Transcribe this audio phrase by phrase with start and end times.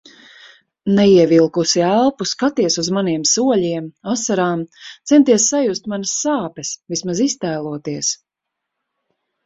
[0.99, 4.67] Neievilkusi elpu, skaties uz maniem soļiem, asarām,
[5.13, 8.15] centies sajust manas sāpes, vismaz iztēloties.